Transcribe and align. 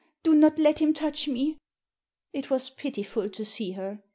Do 0.23 0.33
not 0.33 0.57
let 0.57 0.79
him 0.79 0.95
touch 0.95 1.27
me!" 1.27 1.59
It 2.33 2.49
was 2.49 2.71
pitiful 2.71 3.29
to 3.29 3.45
see 3.45 3.73
her. 3.73 4.01